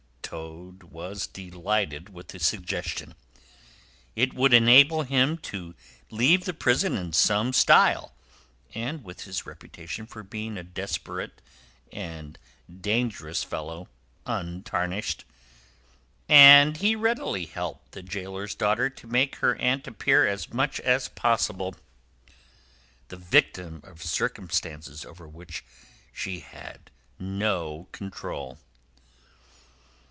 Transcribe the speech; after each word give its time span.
Toad 0.33 0.83
was 0.83 1.27
delighted 1.27 2.07
with 2.07 2.29
the 2.29 2.39
suggestion. 2.39 3.15
It 4.15 4.33
would 4.33 4.53
enable 4.53 5.03
him 5.03 5.37
to 5.39 5.75
leave 6.09 6.45
the 6.45 6.53
prison 6.53 6.95
in 6.95 7.11
some 7.11 7.51
style, 7.51 8.13
and 8.73 9.03
with 9.03 9.23
his 9.25 9.45
reputation 9.45 10.07
for 10.07 10.23
being 10.23 10.57
a 10.57 10.63
desperate 10.63 11.41
and 11.91 12.39
dangerous 12.79 13.43
fellow 13.43 13.89
untarnished; 14.25 15.25
and 16.29 16.77
he 16.77 16.95
readily 16.95 17.45
helped 17.45 17.91
the 17.91 18.01
gaoler's 18.01 18.55
daughter 18.55 18.89
to 18.89 19.07
make 19.07 19.35
her 19.39 19.57
aunt 19.57 19.85
appear 19.85 20.25
as 20.25 20.53
much 20.53 20.79
as 20.79 21.09
possible 21.09 21.75
the 23.09 23.17
victim 23.17 23.81
of 23.83 24.01
circumstances 24.01 25.03
over 25.03 25.27
which 25.27 25.65
she 26.13 26.39
had 26.39 26.89
no 27.19 27.89
control. 27.91 28.57